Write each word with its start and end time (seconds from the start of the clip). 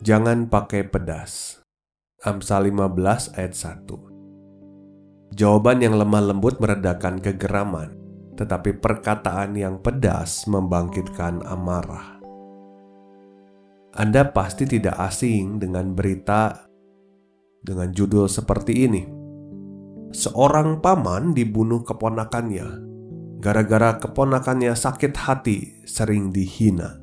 Jangan 0.00 0.48
pakai 0.48 0.88
pedas. 0.88 1.60
Amsal 2.24 2.72
15 2.72 3.36
ayat 3.36 3.52
1. 3.52 5.36
Jawaban 5.36 5.84
yang 5.84 6.00
lemah 6.00 6.32
lembut 6.32 6.56
meredakan 6.56 7.20
kegeraman, 7.20 8.00
tetapi 8.32 8.80
perkataan 8.80 9.52
yang 9.60 9.76
pedas 9.84 10.48
membangkitkan 10.48 11.44
amarah. 11.44 12.16
Anda 13.92 14.32
pasti 14.32 14.64
tidak 14.64 14.96
asing 14.96 15.60
dengan 15.60 15.92
berita 15.92 16.64
dengan 17.60 17.92
judul 17.92 18.24
seperti 18.24 18.88
ini. 18.88 19.04
Seorang 20.16 20.80
paman 20.80 21.36
dibunuh 21.36 21.84
keponakannya 21.84 22.88
gara-gara 23.40 23.96
keponakannya 23.96 24.76
sakit 24.76 25.12
hati 25.16 25.84
sering 25.88 26.32
dihina. 26.32 26.99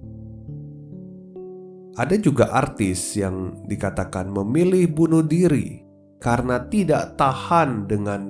Ada 1.98 2.16
juga 2.22 2.54
artis 2.54 3.18
yang 3.18 3.66
dikatakan 3.66 4.30
memilih 4.30 4.86
bunuh 4.94 5.26
diri 5.26 5.82
karena 6.22 6.62
tidak 6.70 7.18
tahan 7.18 7.90
dengan 7.90 8.30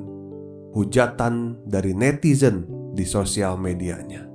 hujatan 0.72 1.68
dari 1.68 1.92
netizen 1.92 2.64
di 2.96 3.04
sosial 3.04 3.60
medianya 3.60 4.28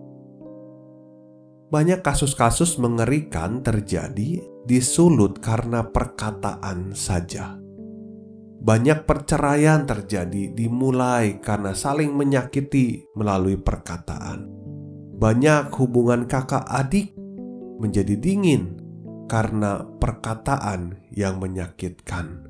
banyak 1.73 2.05
kasus-kasus 2.05 2.77
mengerikan 2.77 3.65
terjadi 3.65 4.45
di 4.45 4.79
sulut 4.85 5.41
karena 5.41 5.89
perkataan 5.89 6.93
saja. 6.93 7.57
Banyak 8.63 9.09
perceraian 9.09 9.89
terjadi 9.89 10.53
dimulai 10.53 11.41
karena 11.41 11.73
saling 11.73 12.13
menyakiti 12.13 13.09
melalui 13.17 13.57
perkataan. 13.57 14.53
Banyak 15.17 15.73
hubungan 15.81 16.29
kakak 16.29 16.69
adik 16.69 17.17
menjadi 17.81 18.21
dingin 18.21 18.77
karena 19.33 19.81
perkataan 19.97 21.09
yang 21.09 21.41
menyakitkan. 21.41 22.45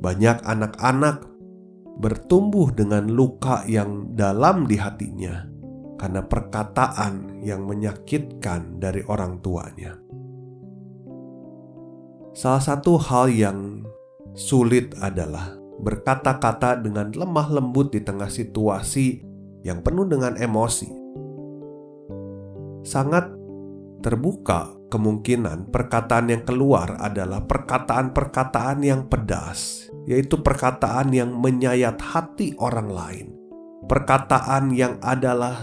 Banyak 0.00 0.40
anak-anak 0.40 1.28
bertumbuh 2.00 2.72
dengan 2.72 3.12
luka 3.12 3.60
yang 3.68 4.16
dalam 4.16 4.64
di 4.64 4.80
hatinya 4.80 5.44
karena 6.00 6.24
perkataan 6.24 7.44
yang 7.44 7.68
menyakitkan 7.68 8.80
dari 8.80 9.04
orang 9.04 9.44
tuanya. 9.44 10.00
Salah 12.32 12.64
satu 12.64 12.96
hal 12.96 13.32
yang 13.32 13.84
sulit 14.32 14.96
adalah 15.00 15.56
berkata-kata 15.76 16.80
dengan 16.80 17.12
lemah 17.12 17.52
lembut 17.52 17.92
di 17.92 18.00
tengah 18.00 18.32
situasi 18.32 19.20
yang 19.60 19.84
penuh 19.84 20.08
dengan 20.08 20.40
emosi. 20.40 20.88
Sangat 22.84 23.28
terbuka 24.04 24.75
kemungkinan 24.86 25.74
perkataan 25.74 26.30
yang 26.30 26.42
keluar 26.46 26.94
adalah 27.02 27.42
perkataan-perkataan 27.42 28.78
yang 28.86 29.10
pedas, 29.10 29.90
yaitu 30.06 30.38
perkataan 30.38 31.10
yang 31.10 31.34
menyayat 31.34 31.98
hati 31.98 32.54
orang 32.62 32.88
lain, 32.90 33.26
perkataan 33.90 34.70
yang 34.70 35.02
adalah 35.02 35.58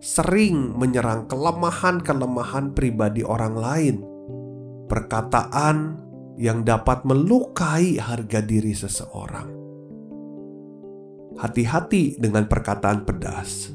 sering 0.00 0.76
menyerang 0.76 1.28
kelemahan-kelemahan 1.28 2.72
pribadi 2.72 3.20
orang 3.20 3.54
lain, 3.56 3.96
perkataan 4.88 6.00
yang 6.40 6.64
dapat 6.64 7.04
melukai 7.04 8.00
harga 8.00 8.40
diri 8.42 8.72
seseorang. 8.72 9.48
Hati-hati 11.34 12.16
dengan 12.16 12.46
perkataan 12.46 13.04
pedas, 13.04 13.74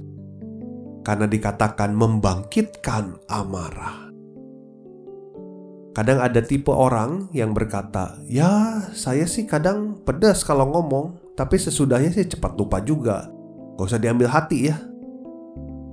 karena 1.05 1.27
dikatakan 1.27 1.91
membangkitkan 1.91 3.19
amarah. 3.27 4.08
Kadang 5.89 6.21
ada 6.21 6.39
tipe 6.39 6.69
orang 6.69 7.27
yang 7.33 7.51
berkata, 7.51 8.21
"Ya, 8.29 8.85
saya 8.93 9.25
sih 9.25 9.49
kadang 9.49 9.99
pedas 10.05 10.45
kalau 10.45 10.69
ngomong, 10.69 11.17
tapi 11.33 11.57
sesudahnya 11.57 12.13
sih 12.13 12.29
cepat 12.29 12.53
lupa 12.55 12.77
juga. 12.79 13.25
Gak 13.75 13.85
usah 13.89 14.01
diambil 14.01 14.29
hati 14.29 14.69
ya." 14.69 14.77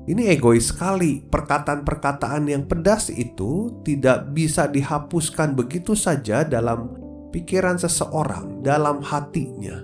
Ini 0.07 0.39
egois 0.39 0.71
sekali. 0.71 1.19
Perkataan-perkataan 1.27 2.47
yang 2.47 2.71
pedas 2.71 3.11
itu 3.11 3.83
tidak 3.83 4.31
bisa 4.31 4.71
dihapuskan 4.71 5.59
begitu 5.59 5.99
saja 5.99 6.47
dalam 6.47 6.95
pikiran 7.35 7.75
seseorang, 7.75 8.63
dalam 8.63 9.03
hatinya. 9.03 9.83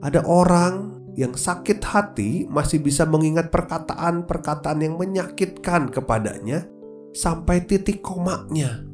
Ada 0.00 0.24
orang 0.24 1.04
yang 1.14 1.36
sakit 1.36 1.84
hati 1.84 2.48
masih 2.48 2.80
bisa 2.80 3.04
mengingat 3.04 3.52
perkataan-perkataan 3.52 4.80
yang 4.80 4.96
menyakitkan 4.96 5.92
kepadanya 5.92 6.64
sampai 7.12 7.60
titik 7.68 8.00
komaknya. 8.00 8.91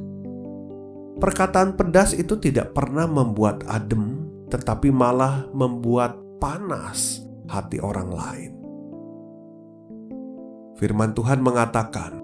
Perkataan 1.18 1.74
pedas 1.74 2.14
itu 2.14 2.38
tidak 2.38 2.78
pernah 2.78 3.10
membuat 3.10 3.66
adem, 3.66 4.30
tetapi 4.46 4.94
malah 4.94 5.50
membuat 5.50 6.14
panas 6.38 7.26
hati 7.50 7.82
orang 7.82 8.10
lain. 8.14 8.52
Firman 10.78 11.10
Tuhan 11.18 11.42
mengatakan, 11.42 12.22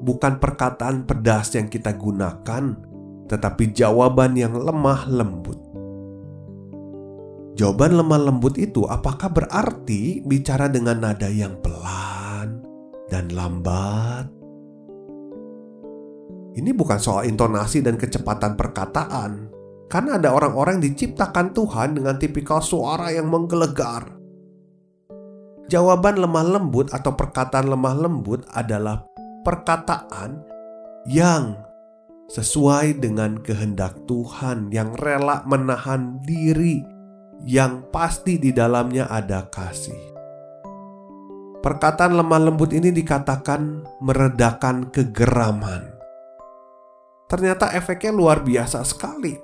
bukan 0.00 0.40
perkataan 0.40 1.04
pedas 1.04 1.52
yang 1.52 1.68
kita 1.68 1.92
gunakan, 1.92 2.80
tetapi 3.28 3.76
jawaban 3.76 4.32
yang 4.32 4.56
lemah 4.56 5.04
lembut. 5.12 5.60
Jawaban 7.60 8.00
lemah 8.00 8.32
lembut 8.32 8.56
itu 8.56 8.88
apakah 8.88 9.28
berarti 9.28 10.24
bicara 10.24 10.72
dengan 10.72 11.04
nada 11.04 11.28
yang 11.28 11.60
pelan 11.60 12.64
dan 13.12 13.28
lambat? 13.36 14.39
Ini 16.60 16.76
bukan 16.76 17.00
soal 17.00 17.24
intonasi 17.24 17.80
dan 17.80 17.96
kecepatan 17.96 18.52
perkataan, 18.52 19.48
karena 19.88 20.20
ada 20.20 20.36
orang-orang 20.36 20.76
yang 20.76 20.92
diciptakan 20.92 21.56
Tuhan 21.56 21.96
dengan 21.96 22.20
tipikal 22.20 22.60
suara 22.60 23.08
yang 23.08 23.32
menggelegar 23.32 24.20
Jawaban 25.70 26.18
lemah 26.18 26.58
lembut 26.58 26.90
atau 26.90 27.14
perkataan 27.14 27.70
lemah 27.70 27.94
lembut 27.94 28.42
adalah 28.50 29.06
perkataan 29.46 30.42
yang 31.06 31.54
sesuai 32.26 32.98
dengan 32.98 33.38
kehendak 33.38 33.94
Tuhan, 34.10 34.74
yang 34.74 34.98
rela 34.98 35.46
menahan 35.46 36.18
diri, 36.26 36.82
yang 37.46 37.86
pasti 37.94 38.42
di 38.42 38.50
dalamnya 38.50 39.06
ada 39.14 39.46
kasih. 39.46 40.10
Perkataan 41.62 42.18
lemah 42.18 42.50
lembut 42.50 42.74
ini 42.74 42.90
dikatakan 42.90 43.86
meredakan 44.02 44.90
kegeraman. 44.90 45.99
Ternyata 47.30 47.70
efeknya 47.78 48.10
luar 48.10 48.42
biasa 48.42 48.82
sekali 48.82 49.38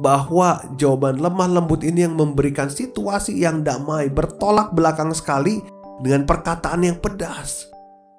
bahwa 0.00 0.62
jawaban 0.78 1.20
lemah 1.20 1.60
lembut 1.60 1.84
ini 1.84 2.06
yang 2.08 2.16
memberikan 2.16 2.72
situasi 2.72 3.44
yang 3.44 3.60
damai 3.60 4.08
bertolak 4.08 4.72
belakang 4.72 5.12
sekali 5.12 5.60
dengan 6.00 6.24
perkataan 6.24 6.86
yang 6.86 6.96
pedas. 6.96 7.68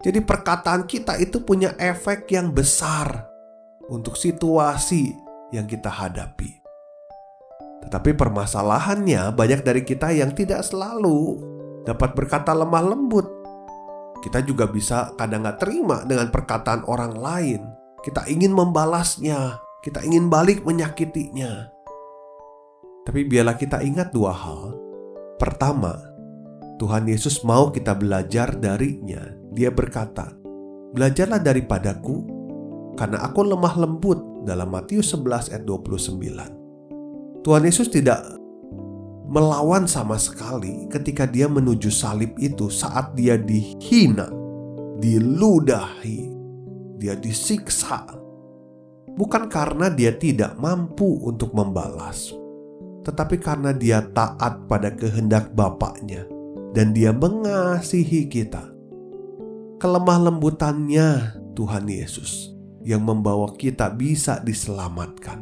Jadi 0.05 0.21
perkataan 0.23 0.85
kita 0.85 1.17
itu 1.17 1.43
punya 1.43 1.75
efek 1.81 2.29
yang 2.31 2.53
besar 2.53 3.27
untuk 3.89 4.15
situasi 4.15 5.17
yang 5.51 5.65
kita 5.65 5.89
hadapi. 5.89 6.61
Tetapi 7.87 8.11
permasalahannya 8.15 9.33
banyak 9.33 9.63
dari 9.63 9.81
kita 9.81 10.11
yang 10.13 10.35
tidak 10.35 10.61
selalu 10.67 11.41
dapat 11.87 12.13
berkata 12.13 12.53
lemah 12.53 12.95
lembut. 12.95 13.27
Kita 14.19 14.43
juga 14.43 14.67
bisa 14.67 15.15
kadang 15.15 15.47
gak 15.47 15.63
terima 15.63 16.03
dengan 16.03 16.27
perkataan 16.27 16.83
orang 16.85 17.15
lain. 17.15 17.78
Kita 17.99 18.23
ingin 18.31 18.55
membalasnya, 18.55 19.59
kita 19.83 19.99
ingin 20.07 20.31
balik 20.31 20.63
menyakitinya. 20.63 21.67
Tapi 23.03 23.27
biarlah 23.27 23.59
kita 23.59 23.83
ingat 23.83 24.15
dua 24.15 24.31
hal. 24.31 24.71
Pertama, 25.35 25.99
Tuhan 26.79 27.11
Yesus 27.11 27.43
mau 27.43 27.67
kita 27.67 27.91
belajar 27.99 28.55
darinya. 28.55 29.19
Dia 29.51 29.67
berkata, 29.67 30.31
"Belajarlah 30.95 31.43
daripadaku, 31.43 32.23
karena 32.95 33.19
aku 33.19 33.43
lemah 33.43 33.75
lembut." 33.75 34.19
Dalam 34.47 34.71
Matius 34.71 35.11
11 35.11 35.51
ayat 35.51 35.67
29. 35.67 36.55
Tuhan 37.43 37.67
Yesus 37.67 37.91
tidak 37.91 38.23
melawan 39.27 39.83
sama 39.85 40.15
sekali 40.15 40.87
ketika 40.87 41.27
dia 41.27 41.51
menuju 41.51 41.91
salib 41.91 42.31
itu 42.39 42.71
saat 42.71 43.11
dia 43.19 43.35
dihina, 43.35 44.31
diludahi, 45.03 46.28
dia 46.99 47.15
disiksa, 47.15 48.03
bukan 49.15 49.47
karena 49.47 49.87
dia 49.87 50.11
tidak 50.19 50.59
mampu 50.59 51.23
untuk 51.23 51.55
membalas, 51.55 52.35
tetapi 53.07 53.39
karena 53.39 53.71
dia 53.71 54.03
taat 54.11 54.67
pada 54.67 54.91
kehendak 54.91 55.55
Bapaknya 55.55 56.27
dan 56.75 56.91
dia 56.91 57.15
mengasihi 57.15 58.27
kita. 58.27 58.67
Kelemah 59.79 60.27
lembutannya 60.27 61.39
Tuhan 61.55 61.87
Yesus 61.87 62.51
yang 62.83 63.07
membawa 63.07 63.55
kita 63.55 63.95
bisa 63.95 64.43
diselamatkan. 64.43 65.39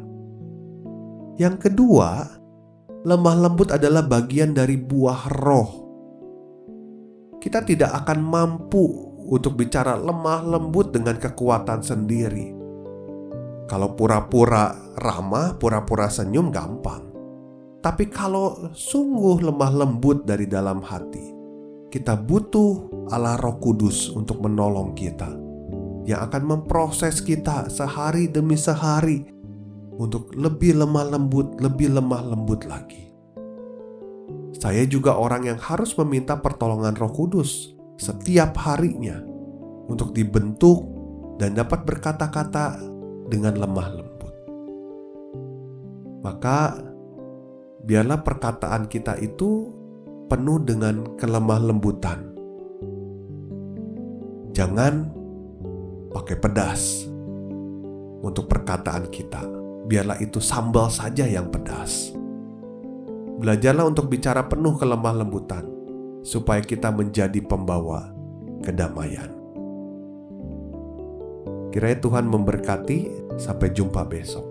Yang 1.38 1.70
kedua, 1.70 2.38
lemah 3.02 3.36
lembut 3.46 3.74
adalah 3.74 4.06
bagian 4.06 4.54
dari 4.54 4.78
buah 4.78 5.22
roh. 5.42 5.70
Kita 7.38 7.62
tidak 7.62 7.94
akan 8.02 8.18
mampu 8.18 9.07
untuk 9.28 9.60
bicara 9.60 9.94
lemah 9.94 10.40
lembut 10.42 10.90
dengan 10.90 11.20
kekuatan 11.20 11.84
sendiri. 11.84 12.56
Kalau 13.68 13.92
pura-pura 13.92 14.72
ramah, 14.96 15.60
pura-pura 15.60 16.08
senyum 16.08 16.48
gampang. 16.48 17.04
Tapi 17.84 18.08
kalau 18.08 18.72
sungguh 18.72 19.44
lemah 19.44 19.84
lembut 19.84 20.24
dari 20.24 20.48
dalam 20.48 20.80
hati, 20.80 21.36
kita 21.92 22.16
butuh 22.16 23.06
Allah 23.12 23.36
Roh 23.36 23.60
Kudus 23.60 24.08
untuk 24.10 24.40
menolong 24.40 24.96
kita 24.96 25.30
yang 26.08 26.24
akan 26.24 26.42
memproses 26.48 27.20
kita 27.20 27.68
sehari 27.68 28.32
demi 28.32 28.56
sehari 28.56 29.28
untuk 30.00 30.32
lebih 30.32 30.80
lemah 30.80 31.16
lembut, 31.16 31.60
lebih 31.60 31.92
lemah 31.92 32.24
lembut 32.24 32.64
lagi. 32.64 33.12
Saya 34.58 34.88
juga 34.88 35.14
orang 35.14 35.46
yang 35.46 35.60
harus 35.60 35.94
meminta 36.00 36.40
pertolongan 36.40 36.96
Roh 36.96 37.12
Kudus 37.12 37.77
setiap 37.98 38.54
harinya 38.62 39.18
untuk 39.90 40.14
dibentuk 40.14 40.86
dan 41.42 41.58
dapat 41.58 41.82
berkata-kata 41.82 42.78
dengan 43.26 43.58
lemah 43.58 43.88
lembut. 43.90 44.34
Maka 46.22 46.78
biarlah 47.82 48.22
perkataan 48.22 48.86
kita 48.86 49.18
itu 49.18 49.74
penuh 50.30 50.62
dengan 50.62 51.18
kelemah 51.18 51.60
lembutan. 51.60 52.18
Jangan 54.54 55.10
pakai 56.14 56.36
pedas 56.38 57.06
untuk 58.22 58.46
perkataan 58.46 59.10
kita. 59.10 59.42
Biarlah 59.90 60.18
itu 60.22 60.38
sambal 60.38 60.90
saja 60.90 61.26
yang 61.26 61.50
pedas. 61.50 62.12
Belajarlah 63.38 63.86
untuk 63.86 64.10
bicara 64.10 64.50
penuh 64.50 64.74
kelemah 64.74 65.22
lembutan 65.22 65.77
supaya 66.28 66.60
kita 66.60 66.92
menjadi 66.92 67.40
pembawa 67.40 68.12
kedamaian. 68.60 69.32
Kiranya 71.72 71.98
Tuhan 72.04 72.28
memberkati. 72.28 73.24
Sampai 73.38 73.70
jumpa 73.70 74.02
besok. 74.02 74.47